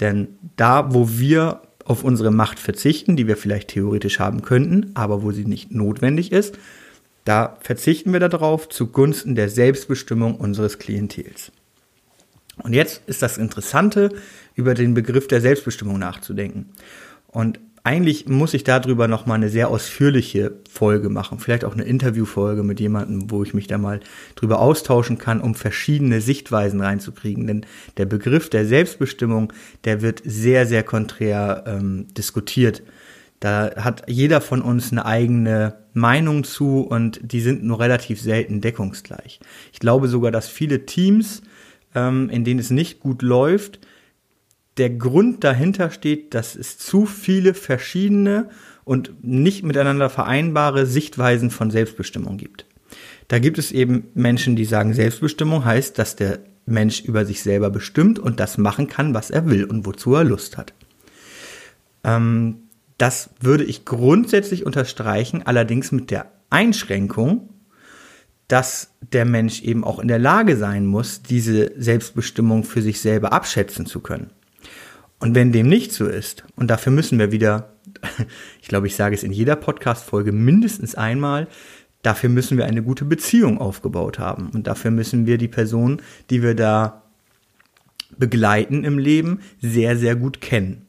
Denn 0.00 0.36
da, 0.56 0.92
wo 0.92 1.08
wir 1.08 1.62
auf 1.86 2.04
unsere 2.04 2.30
Macht 2.30 2.58
verzichten, 2.58 3.16
die 3.16 3.26
wir 3.26 3.38
vielleicht 3.38 3.68
theoretisch 3.68 4.20
haben 4.20 4.42
könnten, 4.42 4.90
aber 4.92 5.22
wo 5.22 5.32
sie 5.32 5.46
nicht 5.46 5.72
notwendig 5.72 6.30
ist, 6.30 6.58
da 7.24 7.56
verzichten 7.62 8.12
wir 8.12 8.20
darauf 8.20 8.68
zugunsten 8.68 9.34
der 9.34 9.48
Selbstbestimmung 9.48 10.34
unseres 10.36 10.78
Klientels. 10.78 11.52
Und 12.62 12.74
jetzt 12.74 13.00
ist 13.06 13.22
das 13.22 13.38
Interessante, 13.38 14.10
über 14.56 14.74
den 14.74 14.92
Begriff 14.92 15.26
der 15.26 15.40
Selbstbestimmung 15.40 15.98
nachzudenken. 15.98 16.68
Und 17.28 17.60
eigentlich 17.86 18.26
muss 18.26 18.52
ich 18.52 18.64
darüber 18.64 19.06
noch 19.06 19.26
mal 19.26 19.36
eine 19.36 19.48
sehr 19.48 19.68
ausführliche 19.68 20.56
Folge 20.68 21.08
machen, 21.08 21.38
vielleicht 21.38 21.64
auch 21.64 21.74
eine 21.74 21.84
Interviewfolge 21.84 22.64
mit 22.64 22.80
jemandem, 22.80 23.30
wo 23.30 23.44
ich 23.44 23.54
mich 23.54 23.68
da 23.68 23.78
mal 23.78 24.00
drüber 24.34 24.58
austauschen 24.58 25.18
kann, 25.18 25.40
um 25.40 25.54
verschiedene 25.54 26.20
Sichtweisen 26.20 26.80
reinzukriegen. 26.80 27.46
Denn 27.46 27.64
der 27.96 28.06
Begriff 28.06 28.50
der 28.50 28.66
Selbstbestimmung, 28.66 29.52
der 29.84 30.02
wird 30.02 30.20
sehr, 30.24 30.66
sehr 30.66 30.82
konträr 30.82 31.62
ähm, 31.68 32.08
diskutiert. 32.16 32.82
Da 33.38 33.76
hat 33.76 34.02
jeder 34.08 34.40
von 34.40 34.62
uns 34.62 34.90
eine 34.90 35.06
eigene 35.06 35.76
Meinung 35.92 36.42
zu 36.42 36.80
und 36.80 37.20
die 37.22 37.40
sind 37.40 37.62
nur 37.62 37.78
relativ 37.78 38.20
selten 38.20 38.60
deckungsgleich. 38.60 39.38
Ich 39.72 39.78
glaube 39.78 40.08
sogar, 40.08 40.32
dass 40.32 40.48
viele 40.48 40.86
Teams, 40.86 41.42
ähm, 41.94 42.30
in 42.30 42.42
denen 42.42 42.58
es 42.58 42.70
nicht 42.70 42.98
gut 42.98 43.22
läuft, 43.22 43.78
der 44.76 44.90
Grund 44.90 45.42
dahinter 45.42 45.90
steht, 45.90 46.34
dass 46.34 46.54
es 46.54 46.78
zu 46.78 47.06
viele 47.06 47.54
verschiedene 47.54 48.50
und 48.84 49.24
nicht 49.24 49.64
miteinander 49.64 50.10
vereinbare 50.10 50.86
Sichtweisen 50.86 51.50
von 51.50 51.70
Selbstbestimmung 51.70 52.36
gibt. 52.36 52.66
Da 53.28 53.38
gibt 53.38 53.58
es 53.58 53.72
eben 53.72 54.08
Menschen, 54.14 54.54
die 54.54 54.64
sagen, 54.64 54.94
Selbstbestimmung 54.94 55.64
heißt, 55.64 55.98
dass 55.98 56.14
der 56.16 56.40
Mensch 56.66 57.00
über 57.00 57.24
sich 57.24 57.42
selber 57.42 57.70
bestimmt 57.70 58.18
und 58.18 58.38
das 58.38 58.58
machen 58.58 58.88
kann, 58.88 59.14
was 59.14 59.30
er 59.30 59.48
will 59.48 59.64
und 59.64 59.86
wozu 59.86 60.14
er 60.14 60.24
Lust 60.24 60.56
hat. 60.56 60.72
Ähm, 62.04 62.58
das 62.98 63.30
würde 63.40 63.64
ich 63.64 63.84
grundsätzlich 63.84 64.64
unterstreichen, 64.64 65.42
allerdings 65.44 65.92
mit 65.92 66.10
der 66.10 66.30
Einschränkung, 66.50 67.50
dass 68.48 68.90
der 69.00 69.24
Mensch 69.24 69.62
eben 69.62 69.84
auch 69.84 69.98
in 69.98 70.08
der 70.08 70.18
Lage 70.18 70.56
sein 70.56 70.86
muss, 70.86 71.22
diese 71.22 71.72
Selbstbestimmung 71.76 72.64
für 72.64 72.80
sich 72.82 73.00
selber 73.00 73.32
abschätzen 73.32 73.86
zu 73.86 74.00
können. 74.00 74.30
Und 75.18 75.34
wenn 75.34 75.52
dem 75.52 75.68
nicht 75.68 75.92
so 75.92 76.06
ist, 76.06 76.44
und 76.56 76.68
dafür 76.68 76.92
müssen 76.92 77.18
wir 77.18 77.32
wieder, 77.32 77.72
ich 78.62 78.68
glaube, 78.68 78.86
ich 78.86 78.96
sage 78.96 79.14
es 79.14 79.22
in 79.22 79.32
jeder 79.32 79.56
Podcast-Folge 79.56 80.32
mindestens 80.32 80.94
einmal, 80.94 81.48
dafür 82.02 82.28
müssen 82.28 82.58
wir 82.58 82.66
eine 82.66 82.82
gute 82.82 83.04
Beziehung 83.04 83.58
aufgebaut 83.58 84.18
haben. 84.18 84.50
Und 84.50 84.66
dafür 84.66 84.90
müssen 84.90 85.26
wir 85.26 85.38
die 85.38 85.48
Person, 85.48 86.02
die 86.30 86.42
wir 86.42 86.54
da 86.54 87.02
begleiten 88.16 88.84
im 88.84 88.98
Leben, 88.98 89.40
sehr, 89.60 89.96
sehr 89.96 90.16
gut 90.16 90.40
kennen. 90.40 90.86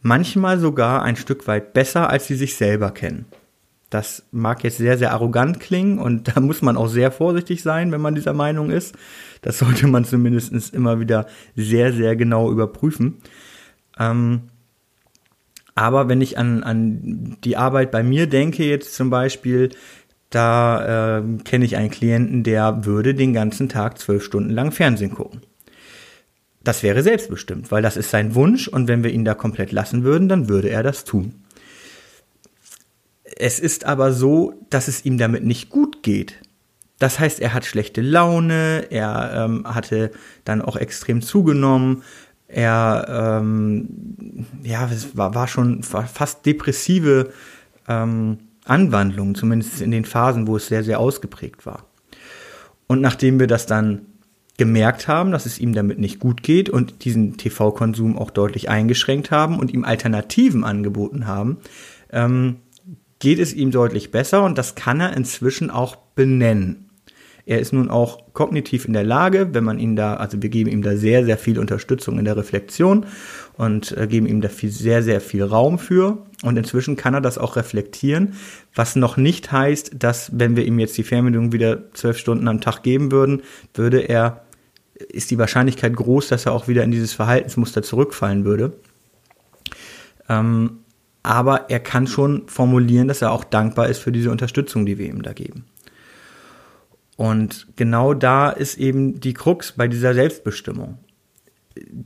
Manchmal 0.00 0.58
sogar 0.58 1.02
ein 1.02 1.16
Stück 1.16 1.46
weit 1.46 1.74
besser, 1.74 2.10
als 2.10 2.26
sie 2.26 2.34
sich 2.34 2.56
selber 2.56 2.90
kennen. 2.90 3.26
Das 3.92 4.26
mag 4.32 4.64
jetzt 4.64 4.78
sehr, 4.78 4.96
sehr 4.96 5.12
arrogant 5.12 5.60
klingen 5.60 5.98
und 5.98 6.28
da 6.34 6.40
muss 6.40 6.62
man 6.62 6.76
auch 6.76 6.88
sehr 6.88 7.10
vorsichtig 7.10 7.62
sein, 7.62 7.92
wenn 7.92 8.00
man 8.00 8.14
dieser 8.14 8.32
Meinung 8.32 8.70
ist. 8.70 8.96
Das 9.42 9.58
sollte 9.58 9.86
man 9.86 10.04
zumindest 10.04 10.72
immer 10.72 10.98
wieder 10.98 11.26
sehr, 11.56 11.92
sehr 11.92 12.16
genau 12.16 12.50
überprüfen. 12.50 13.18
Ähm, 13.98 14.44
aber 15.74 16.08
wenn 16.08 16.20
ich 16.20 16.38
an, 16.38 16.62
an 16.62 17.36
die 17.44 17.56
Arbeit 17.56 17.90
bei 17.90 18.02
mir 18.02 18.26
denke, 18.26 18.64
jetzt 18.64 18.94
zum 18.94 19.10
Beispiel, 19.10 19.70
da 20.30 21.18
äh, 21.18 21.22
kenne 21.44 21.64
ich 21.64 21.76
einen 21.76 21.90
Klienten, 21.90 22.42
der 22.44 22.86
würde 22.86 23.14
den 23.14 23.34
ganzen 23.34 23.68
Tag 23.68 23.98
zwölf 23.98 24.24
Stunden 24.24 24.50
lang 24.50 24.72
Fernsehen 24.72 25.14
gucken. 25.14 25.42
Das 26.64 26.82
wäre 26.82 27.02
selbstbestimmt, 27.02 27.70
weil 27.70 27.82
das 27.82 27.96
ist 27.96 28.10
sein 28.10 28.34
Wunsch 28.34 28.68
und 28.68 28.88
wenn 28.88 29.02
wir 29.02 29.10
ihn 29.10 29.24
da 29.24 29.34
komplett 29.34 29.72
lassen 29.72 30.04
würden, 30.04 30.28
dann 30.28 30.48
würde 30.48 30.70
er 30.70 30.82
das 30.82 31.04
tun. 31.04 31.41
Es 33.38 33.58
ist 33.60 33.84
aber 33.84 34.12
so, 34.12 34.54
dass 34.70 34.88
es 34.88 35.04
ihm 35.04 35.18
damit 35.18 35.44
nicht 35.44 35.70
gut 35.70 36.02
geht. 36.02 36.40
Das 36.98 37.18
heißt, 37.18 37.40
er 37.40 37.52
hat 37.52 37.64
schlechte 37.64 38.00
Laune, 38.00 38.86
er 38.90 39.44
ähm, 39.44 39.64
hatte 39.66 40.12
dann 40.44 40.62
auch 40.62 40.76
extrem 40.76 41.20
zugenommen, 41.20 42.02
er 42.46 43.40
ähm, 43.40 44.46
ja, 44.62 44.88
es 44.92 45.16
war, 45.16 45.34
war 45.34 45.48
schon 45.48 45.82
fast 45.82 46.44
depressive 46.44 47.32
ähm, 47.88 48.38
Anwandlungen, 48.64 49.34
zumindest 49.34 49.80
in 49.80 49.90
den 49.90 50.04
Phasen, 50.04 50.46
wo 50.46 50.56
es 50.56 50.66
sehr, 50.66 50.84
sehr 50.84 51.00
ausgeprägt 51.00 51.66
war. 51.66 51.86
Und 52.86 53.00
nachdem 53.00 53.40
wir 53.40 53.46
das 53.46 53.66
dann 53.66 54.06
gemerkt 54.58 55.08
haben, 55.08 55.32
dass 55.32 55.46
es 55.46 55.58
ihm 55.58 55.72
damit 55.72 55.98
nicht 55.98 56.20
gut 56.20 56.42
geht 56.42 56.68
und 56.68 57.04
diesen 57.04 57.38
TV-Konsum 57.38 58.18
auch 58.18 58.30
deutlich 58.30 58.68
eingeschränkt 58.68 59.30
haben 59.30 59.58
und 59.58 59.72
ihm 59.72 59.84
Alternativen 59.84 60.62
angeboten 60.62 61.26
haben, 61.26 61.56
ähm, 62.12 62.58
geht 63.22 63.38
es 63.38 63.54
ihm 63.54 63.70
deutlich 63.70 64.10
besser 64.10 64.42
und 64.42 64.58
das 64.58 64.74
kann 64.74 64.98
er 64.98 65.16
inzwischen 65.16 65.70
auch 65.70 65.94
benennen. 65.94 66.90
Er 67.46 67.60
ist 67.60 67.72
nun 67.72 67.88
auch 67.88 68.32
kognitiv 68.32 68.84
in 68.84 68.94
der 68.94 69.04
Lage, 69.04 69.50
wenn 69.52 69.62
man 69.62 69.78
ihn 69.78 69.94
da, 69.94 70.14
also 70.14 70.42
wir 70.42 70.48
geben 70.48 70.68
ihm 70.68 70.82
da 70.82 70.96
sehr, 70.96 71.24
sehr 71.24 71.38
viel 71.38 71.60
Unterstützung 71.60 72.18
in 72.18 72.24
der 72.24 72.36
Reflexion 72.36 73.06
und 73.56 73.96
äh, 73.96 74.08
geben 74.08 74.26
ihm 74.26 74.40
da 74.40 74.48
viel, 74.48 74.70
sehr, 74.70 75.04
sehr 75.04 75.20
viel 75.20 75.44
Raum 75.44 75.78
für. 75.78 76.26
Und 76.42 76.56
inzwischen 76.56 76.96
kann 76.96 77.14
er 77.14 77.20
das 77.20 77.38
auch 77.38 77.54
reflektieren, 77.54 78.34
was 78.74 78.96
noch 78.96 79.16
nicht 79.16 79.52
heißt, 79.52 79.92
dass 80.00 80.32
wenn 80.36 80.56
wir 80.56 80.64
ihm 80.64 80.80
jetzt 80.80 80.98
die 80.98 81.04
Fernbedienung 81.04 81.52
wieder 81.52 81.92
zwölf 81.92 82.18
Stunden 82.18 82.48
am 82.48 82.60
Tag 82.60 82.82
geben 82.82 83.12
würden, 83.12 83.42
würde 83.72 84.00
er, 84.00 84.42
ist 84.94 85.30
die 85.30 85.38
Wahrscheinlichkeit 85.38 85.94
groß, 85.94 86.26
dass 86.26 86.46
er 86.46 86.52
auch 86.52 86.66
wieder 86.66 86.82
in 86.82 86.90
dieses 86.90 87.12
Verhaltensmuster 87.12 87.84
zurückfallen 87.84 88.44
würde. 88.44 88.72
Ähm, 90.28 90.81
aber 91.22 91.70
er 91.70 91.80
kann 91.80 92.06
schon 92.06 92.48
formulieren, 92.48 93.08
dass 93.08 93.22
er 93.22 93.32
auch 93.32 93.44
dankbar 93.44 93.88
ist 93.88 93.98
für 93.98 94.12
diese 94.12 94.30
Unterstützung, 94.30 94.86
die 94.86 94.98
wir 94.98 95.06
ihm 95.06 95.22
da 95.22 95.32
geben. 95.32 95.64
Und 97.16 97.68
genau 97.76 98.14
da 98.14 98.50
ist 98.50 98.78
eben 98.78 99.20
die 99.20 99.34
Krux 99.34 99.72
bei 99.72 99.86
dieser 99.86 100.14
Selbstbestimmung. 100.14 100.98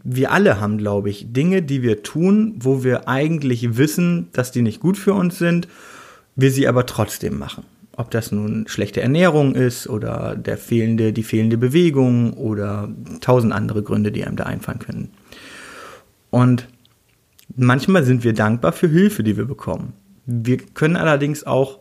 Wir 0.05 0.31
alle 0.31 0.61
haben, 0.61 0.79
glaube 0.79 1.11
ich, 1.11 1.33
Dinge, 1.33 1.63
die 1.63 1.83
wir 1.83 2.03
tun, 2.03 2.55
wo 2.59 2.85
wir 2.85 3.09
eigentlich 3.09 3.77
wissen, 3.79 4.29
dass 4.33 4.53
die 4.53 4.63
nicht 4.63 4.81
gut 4.81 4.99
für 4.99 5.15
uns 5.15 5.39
sind, 5.39 5.69
wir 6.35 6.51
sie 6.51 6.69
aber 6.69 6.87
trotzdem 6.87 7.39
machen. 7.39 7.65
Ob 7.97 8.11
das 8.11 8.31
nun 8.31 8.69
schlechte 8.69 9.01
Ernährung 9.01 9.55
ist 9.55 9.89
oder 9.89 10.37
der 10.37 10.59
fehlende, 10.59 11.15
die 11.15 11.23
fehlende 11.23 11.57
Bewegung 11.57 12.35
oder 12.35 12.91
tausend 13.23 13.55
andere 13.55 13.83
Gründe, 13.83 14.13
die 14.13 14.25
einem 14.25 14.37
da 14.37 14.45
einfallen 14.45 14.81
können. 14.81 15.11
Und 16.31 16.69
manchmal 17.55 18.05
sind 18.05 18.25
wir 18.25 18.33
dankbar 18.33 18.73
für 18.73 18.89
Hilfe, 18.89 19.23
die 19.23 19.37
wir 19.37 19.45
bekommen. 19.45 19.93
Wir 20.27 20.57
können 20.59 20.97
allerdings 20.97 21.45
auch 21.45 21.81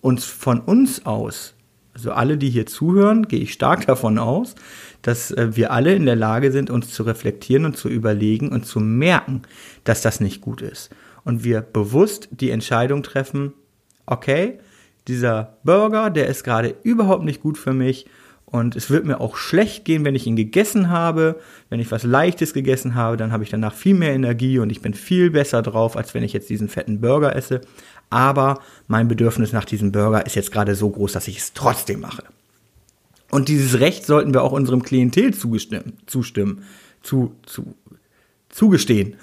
uns 0.00 0.24
von 0.24 0.60
uns 0.60 1.06
aus 1.06 1.56
also 1.96 2.12
alle, 2.12 2.36
die 2.36 2.50
hier 2.50 2.66
zuhören, 2.66 3.26
gehe 3.26 3.40
ich 3.40 3.54
stark 3.54 3.86
davon 3.86 4.18
aus, 4.18 4.54
dass 5.00 5.30
äh, 5.30 5.56
wir 5.56 5.72
alle 5.72 5.94
in 5.94 6.04
der 6.04 6.14
Lage 6.14 6.52
sind, 6.52 6.68
uns 6.68 6.92
zu 6.92 7.04
reflektieren 7.04 7.64
und 7.64 7.78
zu 7.78 7.88
überlegen 7.88 8.50
und 8.50 8.66
zu 8.66 8.80
merken, 8.80 9.42
dass 9.84 10.02
das 10.02 10.20
nicht 10.20 10.42
gut 10.42 10.60
ist. 10.60 10.90
Und 11.24 11.42
wir 11.42 11.62
bewusst 11.62 12.28
die 12.30 12.50
Entscheidung 12.50 13.02
treffen, 13.02 13.54
okay, 14.04 14.58
dieser 15.08 15.56
Burger, 15.64 16.10
der 16.10 16.26
ist 16.26 16.44
gerade 16.44 16.74
überhaupt 16.82 17.24
nicht 17.24 17.40
gut 17.40 17.56
für 17.56 17.72
mich 17.72 18.06
und 18.46 18.76
es 18.76 18.90
wird 18.90 19.04
mir 19.04 19.20
auch 19.20 19.36
schlecht 19.36 19.84
gehen, 19.84 20.04
wenn 20.04 20.14
ich 20.14 20.26
ihn 20.26 20.36
gegessen 20.36 20.88
habe. 20.88 21.40
Wenn 21.68 21.80
ich 21.80 21.90
was 21.90 22.04
Leichtes 22.04 22.54
gegessen 22.54 22.94
habe, 22.94 23.16
dann 23.16 23.32
habe 23.32 23.42
ich 23.42 23.50
danach 23.50 23.74
viel 23.74 23.94
mehr 23.94 24.14
Energie 24.14 24.60
und 24.60 24.70
ich 24.70 24.80
bin 24.80 24.94
viel 24.94 25.30
besser 25.30 25.62
drauf, 25.62 25.96
als 25.96 26.14
wenn 26.14 26.22
ich 26.22 26.32
jetzt 26.32 26.48
diesen 26.48 26.68
fetten 26.68 27.00
Burger 27.00 27.34
esse 27.34 27.60
aber 28.10 28.60
mein 28.86 29.08
Bedürfnis 29.08 29.52
nach 29.52 29.64
diesem 29.64 29.92
Burger 29.92 30.26
ist 30.26 30.36
jetzt 30.36 30.52
gerade 30.52 30.74
so 30.74 30.90
groß, 30.90 31.12
dass 31.12 31.28
ich 31.28 31.38
es 31.38 31.52
trotzdem 31.52 32.00
mache. 32.00 32.24
Und 33.30 33.48
dieses 33.48 33.80
Recht 33.80 34.06
sollten 34.06 34.32
wir 34.32 34.42
auch 34.42 34.52
unserem 34.52 34.82
Klientel 34.82 35.34
zustimmen, 35.34 35.94
zustimmen, 36.06 36.62
zu, 37.02 37.34
zu, 37.44 37.74
zugestehen. 38.48 39.16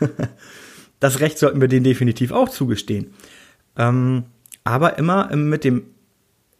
das 1.00 1.20
Recht 1.20 1.38
sollten 1.38 1.60
wir 1.60 1.68
denen 1.68 1.84
definitiv 1.84 2.30
auch 2.30 2.48
zugestehen. 2.48 3.12
Ähm, 3.76 4.24
aber 4.64 4.98
immer 4.98 5.34
mit 5.34 5.64
dem 5.64 5.82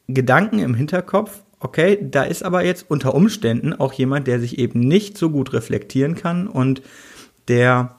Gedanken 0.08 0.58
im 0.58 0.74
Hinterkopf, 0.74 1.42
okay, 1.64 1.98
da 2.02 2.24
ist 2.24 2.42
aber 2.42 2.64
jetzt 2.64 2.86
unter 2.88 3.14
Umständen 3.14 3.72
auch 3.72 3.92
jemand, 3.92 4.26
der 4.26 4.40
sich 4.40 4.58
eben 4.58 4.80
nicht 4.80 5.16
so 5.16 5.30
gut 5.30 5.52
reflektieren 5.52 6.14
kann 6.14 6.48
und 6.48 6.82
der 7.48 7.96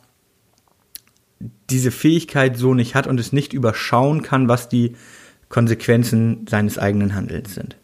diese 1.70 1.92
Fähigkeit 1.92 2.58
so 2.58 2.74
nicht 2.74 2.96
hat 2.96 3.08
und 3.08 3.20
es 3.20 3.34
nicht 3.34 3.54
überschauen 3.54 4.22
kann, 4.22 4.48
was 4.48 4.70
die 4.70 4.96
Konsequenzen 5.50 6.46
seines 6.50 6.78
eigenen 6.78 7.16
Handelns 7.16 7.54
sind. 7.54 7.76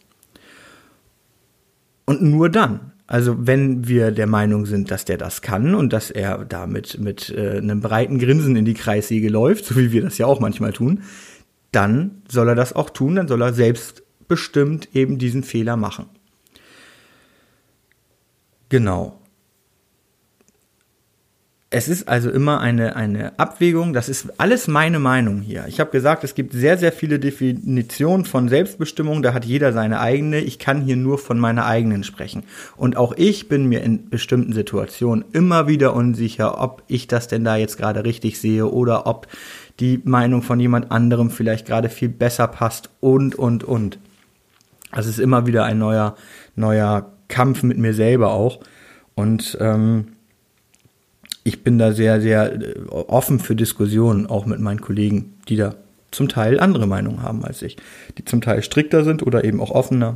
Und 2.06 2.22
nur 2.22 2.50
dann, 2.50 2.92
also 3.06 3.36
wenn 3.46 3.88
wir 3.88 4.12
der 4.12 4.28
Meinung 4.28 4.66
sind, 4.66 4.92
dass 4.92 5.06
der 5.06 5.18
das 5.18 5.42
kann 5.42 5.76
und 5.76 5.94
dass 5.94 6.10
er 6.10 6.46
damit 6.46 7.00
mit 7.00 7.30
äh, 7.30 7.58
einem 7.58 7.82
breiten 7.82 8.18
Grinsen 8.20 8.56
in 8.56 8.66
die 8.66 8.74
Kreissäge 8.74 9.30
läuft, 9.30 9.66
so 9.66 9.76
wie 9.76 9.92
wir 9.92 10.02
das 10.02 10.18
ja 10.18 10.26
auch 10.26 10.40
manchmal 10.40 10.74
tun, 10.74 11.04
dann 11.72 12.24
soll 12.28 12.48
er 12.50 12.56
das 12.56 12.74
auch 12.74 12.90
tun, 12.90 13.16
dann 13.16 13.28
soll 13.28 13.42
er 13.42 13.54
selbstbestimmt 14.30 14.90
eben 14.94 15.18
diesen 15.18 15.44
Fehler 15.44 15.76
machen. 15.76 16.06
Genau. 18.70 19.16
Es 21.72 21.88
ist 21.88 22.08
also 22.08 22.32
immer 22.32 22.62
eine, 22.62 22.96
eine 22.96 23.38
Abwägung, 23.38 23.94
das 23.94 24.10
ist 24.10 24.40
alles 24.40 24.68
meine 24.68 24.98
Meinung 24.98 25.42
hier. 25.42 25.66
Ich 25.68 25.80
habe 25.80 25.92
gesagt, 25.92 26.24
es 26.24 26.34
gibt 26.34 26.54
sehr, 26.54 26.80
sehr 26.80 26.92
viele 26.92 27.20
Definitionen 27.20 28.26
von 28.26 28.50
Selbstbestimmung, 28.50 29.22
da 29.22 29.36
hat 29.36 29.46
jeder 29.46 29.72
seine 29.72 30.00
eigene. 30.00 30.40
Ich 30.40 30.58
kann 30.58 30.82
hier 30.82 30.96
nur 30.96 31.20
von 31.20 31.38
meiner 31.38 31.68
eigenen 31.68 32.04
sprechen. 32.04 32.42
Und 32.76 32.98
auch 32.98 33.14
ich 33.18 33.50
bin 33.50 33.66
mir 33.66 33.84
in 33.84 34.10
bestimmten 34.10 34.54
Situationen 34.54 35.26
immer 35.32 35.68
wieder 35.68 35.94
unsicher, 35.94 36.60
ob 36.60 36.82
ich 36.88 37.06
das 37.06 37.28
denn 37.28 37.44
da 37.44 37.56
jetzt 37.56 37.78
gerade 37.78 38.04
richtig 38.04 38.40
sehe 38.40 38.66
oder 38.66 39.06
ob 39.06 39.28
die 39.80 40.02
Meinung 40.04 40.42
von 40.42 40.60
jemand 40.60 40.92
anderem 40.92 41.30
vielleicht 41.30 41.68
gerade 41.68 41.90
viel 41.90 42.10
besser 42.10 42.48
passt 42.48 42.90
und, 43.00 43.36
und, 43.36 43.64
und. 43.64 44.00
Es 44.92 45.06
ist 45.06 45.20
immer 45.20 45.46
wieder 45.48 45.66
ein 45.66 45.78
neuer, 45.78 46.16
neuer 46.56 47.12
Kampf 47.28 47.64
mit 47.64 47.78
mir 47.78 47.94
selber 47.94 48.32
auch. 48.32 48.60
Und 49.16 49.58
ähm, 49.60 50.08
ich 51.44 51.64
bin 51.64 51.78
da 51.78 51.94
sehr, 51.94 52.22
sehr 52.22 52.54
äh, 52.54 52.80
offen 52.90 53.40
für 53.40 53.56
Diskussionen, 53.56 54.28
auch 54.28 54.46
mit 54.46 54.60
meinen 54.60 54.82
Kollegen, 54.82 55.34
die 55.48 55.56
da 55.56 55.76
zum 56.12 56.28
Teil 56.28 56.60
andere 56.60 56.88
Meinungen 56.88 57.22
haben 57.22 57.44
als 57.46 57.62
ich, 57.62 57.78
die 58.18 58.26
zum 58.26 58.42
Teil 58.42 58.64
strikter 58.64 59.04
sind 59.04 59.26
oder 59.26 59.44
eben 59.44 59.62
auch 59.62 59.72
offener. 59.72 60.16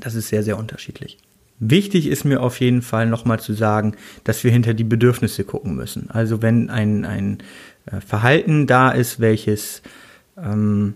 Das 0.00 0.14
ist 0.14 0.28
sehr, 0.28 0.42
sehr 0.42 0.58
unterschiedlich. 0.58 1.18
Wichtig 1.58 2.08
ist 2.08 2.24
mir 2.24 2.42
auf 2.42 2.60
jeden 2.60 2.82
Fall 2.82 3.06
nochmal 3.06 3.38
zu 3.38 3.52
sagen, 3.52 3.94
dass 4.24 4.42
wir 4.42 4.50
hinter 4.50 4.74
die 4.74 4.84
Bedürfnisse 4.84 5.44
gucken 5.44 5.76
müssen. 5.76 6.10
Also 6.10 6.42
wenn 6.42 6.70
ein, 6.70 7.04
ein 7.04 7.38
äh, 7.86 8.00
Verhalten 8.00 8.66
da 8.66 8.90
ist, 8.90 9.20
welches 9.20 9.82
ähm, 10.36 10.94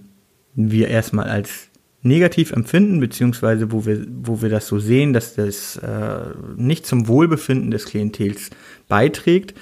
wir 0.54 0.88
erstmal 0.88 1.28
als 1.28 1.68
negativ 2.06 2.52
empfinden, 2.52 3.00
beziehungsweise 3.00 3.72
wo 3.72 3.84
wir, 3.84 4.06
wo 4.22 4.42
wir 4.42 4.48
das 4.48 4.66
so 4.66 4.78
sehen, 4.78 5.12
dass 5.12 5.34
das 5.34 5.76
äh, 5.76 6.34
nicht 6.56 6.86
zum 6.86 7.08
Wohlbefinden 7.08 7.70
des 7.70 7.86
Klientels 7.86 8.50
beiträgt, 8.88 9.54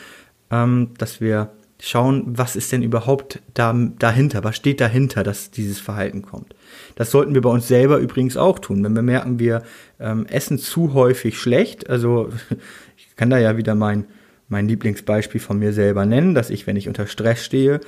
ähm, 0.51 0.91
dass 0.99 1.21
wir 1.21 1.51
schauen, 1.81 2.23
was 2.27 2.57
ist 2.57 2.73
denn 2.73 2.83
überhaupt 2.83 3.41
da, 3.53 3.75
dahinter, 3.99 4.45
was 4.45 4.57
steht 4.57 4.81
dahinter, 4.81 5.23
dass 5.23 5.51
dieses 5.51 5.81
Verhalten 5.81 6.23
kommt. 6.23 6.55
Das 6.95 7.11
sollten 7.11 7.35
wir 7.35 7.43
bei 7.43 7.51
uns 7.51 7.69
selber 7.69 7.99
übrigens 7.99 8.37
auch 8.37 8.59
tun. 8.59 8.83
Wenn 8.85 8.95
wir 8.95 9.03
merken, 9.03 9.39
wir 9.39 9.63
ähm, 10.01 10.27
essen 10.27 10.59
zu 10.59 10.95
häufig 10.95 11.39
schlecht, 11.39 11.91
also 11.91 12.31
ich 12.97 13.17
kann 13.17 13.31
da 13.31 13.39
ja 13.39 13.57
wieder 13.57 13.75
mein, 13.75 14.07
mein 14.49 14.69
Lieblingsbeispiel 14.69 15.41
von 15.41 15.59
mir 15.59 15.73
selber 15.73 16.07
nennen, 16.07 16.35
dass 16.35 16.51
ich, 16.51 16.67
wenn 16.67 16.77
ich 16.77 16.89
unter 16.89 17.07
Stress 17.07 17.45
stehe, 17.45 17.81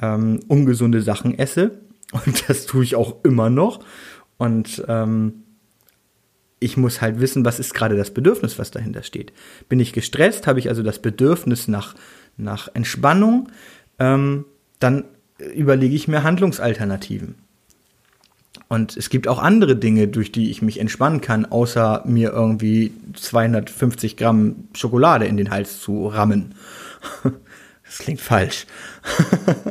ähm, 0.00 0.40
ungesunde 0.48 1.02
Sachen 1.02 1.38
esse, 1.38 1.78
und 2.12 2.48
das 2.48 2.66
tue 2.66 2.84
ich 2.84 2.96
auch 2.96 3.24
immer 3.24 3.50
noch. 3.50 3.84
Und 4.36 4.84
ähm, 4.88 5.44
ich 6.60 6.76
muss 6.76 7.00
halt 7.00 7.20
wissen, 7.20 7.44
was 7.44 7.58
ist 7.58 7.74
gerade 7.74 7.96
das 7.96 8.12
Bedürfnis, 8.12 8.58
was 8.58 8.70
dahinter 8.70 9.02
steht. 9.02 9.32
Bin 9.68 9.80
ich 9.80 9.92
gestresst, 9.92 10.46
habe 10.46 10.58
ich 10.58 10.68
also 10.68 10.82
das 10.82 11.00
Bedürfnis 11.00 11.68
nach, 11.68 11.94
nach 12.36 12.68
Entspannung, 12.74 13.48
ähm, 13.98 14.44
dann 14.80 15.04
überlege 15.54 15.94
ich 15.94 16.08
mir 16.08 16.22
Handlungsalternativen. 16.22 17.36
Und 18.68 18.96
es 18.96 19.08
gibt 19.08 19.28
auch 19.28 19.38
andere 19.38 19.76
Dinge, 19.76 20.08
durch 20.08 20.30
die 20.30 20.50
ich 20.50 20.60
mich 20.62 20.78
entspannen 20.78 21.20
kann, 21.20 21.46
außer 21.46 22.02
mir 22.06 22.32
irgendwie 22.32 22.92
250 23.14 24.16
Gramm 24.16 24.68
Schokolade 24.74 25.26
in 25.26 25.36
den 25.36 25.50
Hals 25.50 25.80
zu 25.80 26.06
rammen. 26.06 26.54
Das 27.88 28.00
klingt 28.00 28.20
falsch. 28.20 28.66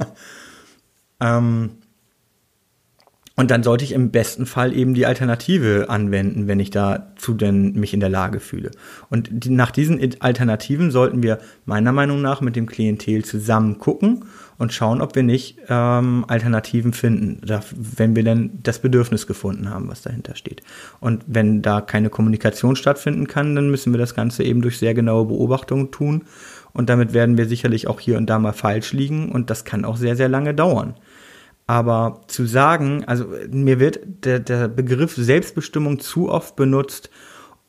ähm, 1.20 1.70
und 3.39 3.51
dann 3.51 3.62
sollte 3.62 3.84
ich 3.84 3.91
im 3.91 4.10
besten 4.10 4.48
Fall 4.48 4.75
eben 4.75 4.96
die 4.96 5.06
Alternative 5.06 5.86
anwenden, 5.89 6.48
wenn 6.48 6.60
ich 6.60 6.72
dazu 6.72 7.36
denn 7.36 7.74
mich 7.74 7.94
in 7.94 8.00
der 8.00 8.10
Lage 8.10 8.39
fühle. 8.39 8.72
Und 9.12 9.29
die, 9.32 9.51
nach 9.51 9.70
diesen 9.70 10.00
Alternativen 10.20 10.89
sollten 10.89 11.22
wir 11.22 11.38
meiner 11.63 11.91
Meinung 11.91 12.20
nach 12.20 12.41
mit 12.41 12.56
dem 12.56 12.65
Klientel 12.65 13.24
zusammen 13.24 13.77
gucken 13.77 14.25
und 14.58 14.74
schauen, 14.74 15.01
ob 15.01 15.13
wir 15.13 15.22
nicht 15.22 15.60
ähm, 15.70 16.25
Alternativen 16.27 16.94
finden, 16.94 17.41
wenn 17.70 18.15
wir 18.15 18.24
dann 18.24 18.58
das 18.63 18.79
Bedürfnis 18.79 19.27
gefunden 19.27 19.70
haben, 19.70 19.88
was 19.88 20.01
dahinter 20.01 20.36
steht. 20.36 20.63
Und 21.00 21.24
wenn 21.27 21.62
da 21.62 21.82
keine 21.82 22.10
Kommunikation 22.10 22.75
stattfinden 22.75 23.27
kann, 23.27 23.53
dann 23.53 23.70
müssen 23.70 23.94
wir 23.94 24.00
das 24.00 24.15
Ganze 24.15 24.44
eben 24.44 24.63
durch 24.63 24.79
sehr 24.79 24.96
genaue 24.96 25.25
Beobachtungen 25.25 25.91
tun. 25.91 26.24
Und 26.74 26.89
damit 26.89 27.13
werden 27.13 27.38
wir 27.38 27.46
sicherlich 27.46 27.88
auch 27.88 28.00
hier 28.00 28.17
und 28.17 28.27
da 28.27 28.39
mal 28.39 28.51
falsch 28.53 28.94
liegen 28.94 29.32
und 29.32 29.51
das 29.51 29.63
kann 29.63 29.86
auch 29.86 29.98
sehr, 29.98 30.15
sehr 30.15 30.29
lange 30.29 30.56
dauern. 30.56 30.96
Aber 31.67 32.21
zu 32.27 32.45
sagen, 32.45 33.03
also 33.05 33.27
mir 33.51 33.79
wird 33.79 34.00
der, 34.24 34.39
der 34.39 34.67
Begriff 34.67 35.15
Selbstbestimmung 35.15 36.00
zu 36.00 36.29
oft 36.29 36.55
benutzt, 36.55 37.09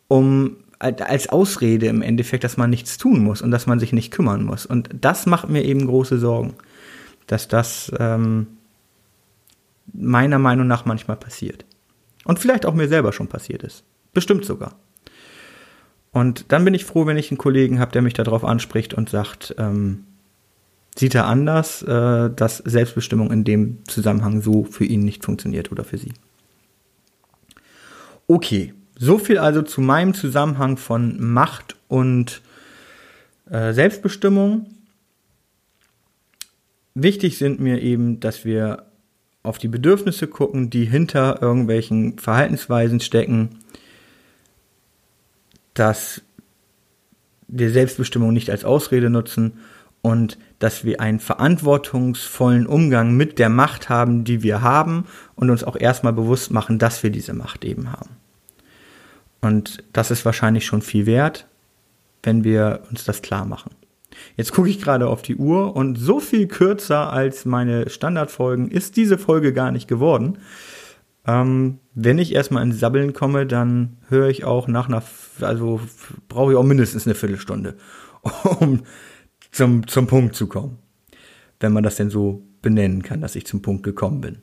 um 0.06 0.58
als 0.78 1.28
Ausrede 1.28 1.86
im 1.86 2.02
Endeffekt, 2.02 2.44
dass 2.44 2.56
man 2.56 2.70
nichts 2.70 2.98
tun 2.98 3.18
muss 3.24 3.42
und 3.42 3.50
dass 3.50 3.66
man 3.66 3.80
sich 3.80 3.92
nicht 3.92 4.12
kümmern 4.12 4.44
muss. 4.44 4.64
Und 4.64 4.88
das 5.00 5.26
macht 5.26 5.48
mir 5.48 5.64
eben 5.64 5.86
große 5.86 6.18
Sorgen 6.18 6.54
dass 7.28 7.46
das 7.46 7.92
ähm, 7.98 8.48
meiner 9.92 10.40
Meinung 10.40 10.66
nach 10.66 10.84
manchmal 10.84 11.16
passiert. 11.16 11.64
Und 12.24 12.40
vielleicht 12.40 12.66
auch 12.66 12.74
mir 12.74 12.88
selber 12.88 13.12
schon 13.12 13.28
passiert 13.28 13.62
ist. 13.62 13.84
Bestimmt 14.12 14.44
sogar. 14.44 14.74
Und 16.10 16.46
dann 16.52 16.64
bin 16.64 16.74
ich 16.74 16.84
froh, 16.84 17.06
wenn 17.06 17.16
ich 17.16 17.30
einen 17.30 17.38
Kollegen 17.38 17.78
habe, 17.78 17.92
der 17.92 18.02
mich 18.02 18.14
darauf 18.14 18.44
anspricht 18.44 18.94
und 18.94 19.08
sagt, 19.08 19.54
ähm, 19.58 20.04
sieht 20.98 21.14
er 21.14 21.26
anders, 21.26 21.82
äh, 21.82 22.30
dass 22.30 22.58
Selbstbestimmung 22.58 23.30
in 23.30 23.44
dem 23.44 23.78
Zusammenhang 23.86 24.42
so 24.42 24.64
für 24.64 24.84
ihn 24.84 25.04
nicht 25.04 25.24
funktioniert 25.24 25.70
oder 25.70 25.84
für 25.84 25.98
sie. 25.98 26.12
Okay, 28.26 28.74
so 28.98 29.18
viel 29.18 29.38
also 29.38 29.62
zu 29.62 29.80
meinem 29.80 30.12
Zusammenhang 30.12 30.76
von 30.76 31.20
Macht 31.20 31.76
und 31.86 32.42
äh, 33.48 33.72
Selbstbestimmung. 33.72 34.66
Wichtig 36.94 37.38
sind 37.38 37.60
mir 37.60 37.80
eben, 37.80 38.18
dass 38.18 38.44
wir 38.44 38.86
auf 39.44 39.58
die 39.58 39.68
Bedürfnisse 39.68 40.26
gucken, 40.26 40.68
die 40.68 40.84
hinter 40.84 41.40
irgendwelchen 41.40 42.18
Verhaltensweisen 42.18 42.98
stecken, 42.98 43.60
dass 45.74 46.22
wir 47.46 47.70
Selbstbestimmung 47.70 48.32
nicht 48.32 48.50
als 48.50 48.64
Ausrede 48.64 49.10
nutzen 49.10 49.60
und 50.02 50.38
dass 50.58 50.84
wir 50.84 51.00
einen 51.00 51.20
verantwortungsvollen 51.20 52.66
Umgang 52.66 53.16
mit 53.16 53.38
der 53.38 53.48
Macht 53.48 53.88
haben, 53.88 54.24
die 54.24 54.42
wir 54.42 54.62
haben 54.62 55.06
und 55.34 55.50
uns 55.50 55.64
auch 55.64 55.76
erstmal 55.76 56.12
bewusst 56.12 56.50
machen, 56.50 56.78
dass 56.78 57.02
wir 57.02 57.10
diese 57.10 57.32
Macht 57.32 57.64
eben 57.64 57.92
haben. 57.92 58.16
Und 59.40 59.84
das 59.92 60.10
ist 60.10 60.24
wahrscheinlich 60.24 60.66
schon 60.66 60.82
viel 60.82 61.06
wert, 61.06 61.46
wenn 62.22 62.44
wir 62.44 62.82
uns 62.90 63.04
das 63.04 63.22
klar 63.22 63.44
machen. 63.44 63.70
Jetzt 64.36 64.52
gucke 64.52 64.68
ich 64.68 64.80
gerade 64.80 65.08
auf 65.08 65.22
die 65.22 65.36
Uhr 65.36 65.76
und 65.76 65.96
so 65.96 66.18
viel 66.18 66.48
kürzer 66.48 67.12
als 67.12 67.44
meine 67.44 67.88
Standardfolgen 67.88 68.68
ist 68.68 68.96
diese 68.96 69.18
Folge 69.18 69.52
gar 69.52 69.70
nicht 69.70 69.86
geworden. 69.86 70.38
Ähm, 71.26 71.78
wenn 71.94 72.18
ich 72.18 72.34
erstmal 72.34 72.62
ins 72.62 72.80
Sabbeln 72.80 73.12
komme, 73.12 73.46
dann 73.46 73.98
höre 74.08 74.28
ich 74.28 74.44
auch 74.44 74.66
nach 74.66 74.88
einer, 74.88 75.02
also 75.40 75.80
brauche 76.28 76.52
ich 76.52 76.58
auch 76.58 76.64
mindestens 76.64 77.06
eine 77.06 77.14
Viertelstunde, 77.14 77.76
um 78.60 78.82
zum, 79.50 79.86
zum 79.86 80.06
Punkt 80.06 80.34
zu 80.34 80.46
kommen. 80.46 80.78
Wenn 81.60 81.72
man 81.72 81.82
das 81.82 81.96
denn 81.96 82.10
so 82.10 82.42
benennen 82.62 83.02
kann, 83.02 83.20
dass 83.20 83.36
ich 83.36 83.46
zum 83.46 83.62
Punkt 83.62 83.82
gekommen 83.82 84.20
bin. 84.20 84.38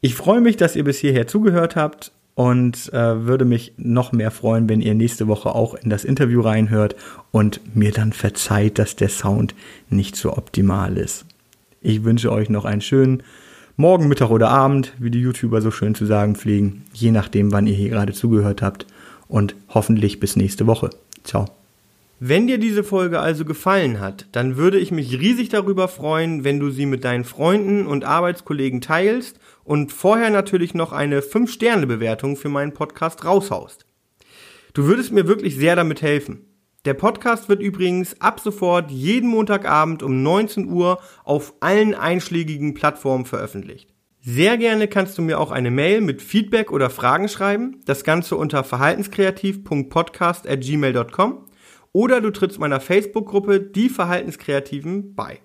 Ich 0.00 0.14
freue 0.14 0.40
mich, 0.40 0.56
dass 0.56 0.76
ihr 0.76 0.84
bis 0.84 0.98
hierher 0.98 1.26
zugehört 1.26 1.76
habt 1.76 2.12
und 2.34 2.92
äh, 2.92 3.26
würde 3.26 3.44
mich 3.44 3.74
noch 3.76 4.12
mehr 4.12 4.30
freuen, 4.30 4.68
wenn 4.68 4.80
ihr 4.80 4.94
nächste 4.94 5.28
Woche 5.28 5.54
auch 5.54 5.74
in 5.74 5.90
das 5.90 6.04
Interview 6.04 6.40
reinhört 6.40 6.96
und 7.32 7.60
mir 7.76 7.92
dann 7.92 8.12
verzeiht, 8.12 8.78
dass 8.78 8.96
der 8.96 9.10
Sound 9.10 9.54
nicht 9.90 10.16
so 10.16 10.36
optimal 10.36 10.96
ist. 10.96 11.26
Ich 11.82 12.04
wünsche 12.04 12.32
euch 12.32 12.48
noch 12.48 12.64
einen 12.64 12.80
schönen 12.80 13.22
Morgen, 13.76 14.08
Mittag 14.08 14.30
oder 14.30 14.50
Abend, 14.50 14.92
wie 14.98 15.10
die 15.10 15.20
YouTuber 15.20 15.62
so 15.62 15.70
schön 15.70 15.94
zu 15.94 16.04
sagen 16.04 16.34
pflegen, 16.34 16.84
je 16.92 17.10
nachdem, 17.10 17.52
wann 17.52 17.66
ihr 17.66 17.74
hier 17.74 17.88
gerade 17.88 18.12
zugehört 18.12 18.60
habt 18.60 18.86
und 19.26 19.54
hoffentlich 19.68 20.20
bis 20.20 20.36
nächste 20.36 20.66
Woche. 20.66 20.90
Ciao. 21.24 21.59
Wenn 22.22 22.46
dir 22.46 22.58
diese 22.58 22.84
Folge 22.84 23.20
also 23.20 23.46
gefallen 23.46 23.98
hat, 23.98 24.26
dann 24.32 24.58
würde 24.58 24.78
ich 24.78 24.90
mich 24.90 25.18
riesig 25.18 25.48
darüber 25.48 25.88
freuen, 25.88 26.44
wenn 26.44 26.60
du 26.60 26.68
sie 26.68 26.84
mit 26.84 27.02
deinen 27.02 27.24
Freunden 27.24 27.86
und 27.86 28.04
Arbeitskollegen 28.04 28.82
teilst 28.82 29.40
und 29.64 29.90
vorher 29.90 30.28
natürlich 30.28 30.74
noch 30.74 30.92
eine 30.92 31.22
5-Sterne-Bewertung 31.22 32.36
für 32.36 32.50
meinen 32.50 32.74
Podcast 32.74 33.24
raushaust. 33.24 33.86
Du 34.74 34.84
würdest 34.84 35.12
mir 35.12 35.28
wirklich 35.28 35.56
sehr 35.56 35.76
damit 35.76 36.02
helfen. 36.02 36.44
Der 36.84 36.92
Podcast 36.92 37.48
wird 37.48 37.62
übrigens 37.62 38.20
ab 38.20 38.38
sofort 38.38 38.90
jeden 38.90 39.30
Montagabend 39.30 40.02
um 40.02 40.22
19 40.22 40.68
Uhr 40.68 41.00
auf 41.24 41.54
allen 41.60 41.94
einschlägigen 41.94 42.74
Plattformen 42.74 43.24
veröffentlicht. 43.24 43.94
Sehr 44.20 44.58
gerne 44.58 44.88
kannst 44.88 45.16
du 45.16 45.22
mir 45.22 45.40
auch 45.40 45.52
eine 45.52 45.70
Mail 45.70 46.02
mit 46.02 46.20
Feedback 46.20 46.70
oder 46.70 46.90
Fragen 46.90 47.30
schreiben, 47.30 47.80
das 47.86 48.04
Ganze 48.04 48.36
unter 48.36 48.62
verhaltenskreativ.podcast@gmail.com 48.62 51.46
oder 51.92 52.20
du 52.20 52.30
trittst 52.30 52.58
meiner 52.58 52.80
Facebook-Gruppe 52.80 53.60
Die 53.60 53.88
Verhaltenskreativen 53.88 55.14
bei. 55.14 55.40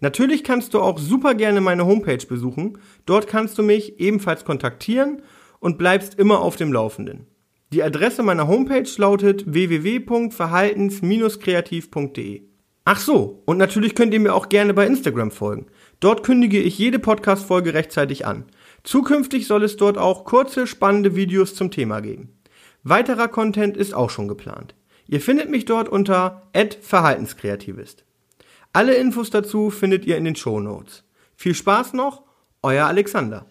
Natürlich 0.00 0.44
kannst 0.44 0.74
du 0.74 0.80
auch 0.80 0.98
super 0.98 1.34
gerne 1.34 1.60
meine 1.60 1.86
Homepage 1.86 2.24
besuchen. 2.26 2.78
Dort 3.06 3.26
kannst 3.26 3.58
du 3.58 3.62
mich 3.62 4.00
ebenfalls 4.00 4.44
kontaktieren 4.44 5.22
und 5.60 5.78
bleibst 5.78 6.18
immer 6.18 6.40
auf 6.40 6.56
dem 6.56 6.72
Laufenden. 6.72 7.26
Die 7.72 7.82
Adresse 7.82 8.22
meiner 8.22 8.46
Homepage 8.46 8.88
lautet 8.96 9.52
www.verhaltens-kreativ.de. 9.52 12.42
Ach 12.84 13.00
so, 13.00 13.42
und 13.46 13.58
natürlich 13.58 13.96
könnt 13.96 14.14
ihr 14.14 14.20
mir 14.20 14.32
auch 14.32 14.48
gerne 14.48 14.72
bei 14.72 14.86
Instagram 14.86 15.32
folgen. 15.32 15.66
Dort 15.98 16.22
kündige 16.22 16.60
ich 16.60 16.78
jede 16.78 17.00
Podcast-Folge 17.00 17.74
rechtzeitig 17.74 18.24
an. 18.24 18.44
Zukünftig 18.84 19.48
soll 19.48 19.64
es 19.64 19.76
dort 19.76 19.98
auch 19.98 20.24
kurze, 20.24 20.68
spannende 20.68 21.16
Videos 21.16 21.56
zum 21.56 21.72
Thema 21.72 21.98
geben. 21.98 22.28
Weiterer 22.84 23.26
Content 23.26 23.76
ist 23.76 23.94
auch 23.94 24.10
schon 24.10 24.28
geplant. 24.28 24.76
Ihr 25.08 25.20
findet 25.20 25.50
mich 25.50 25.64
dort 25.64 25.88
unter 25.88 26.42
@verhaltenskreativist. 26.82 28.04
Alle 28.72 28.94
Infos 28.94 29.30
dazu 29.30 29.70
findet 29.70 30.04
ihr 30.04 30.16
in 30.16 30.24
den 30.24 30.36
Show 30.36 30.60
Notes. 30.60 31.04
Viel 31.36 31.54
Spaß 31.54 31.92
noch, 31.92 32.24
euer 32.62 32.86
Alexander. 32.86 33.46